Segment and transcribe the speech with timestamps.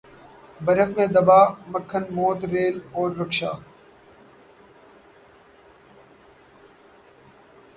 [0.61, 1.41] برف میں دبا
[1.71, 3.51] مکھن موت ریل اور رکشا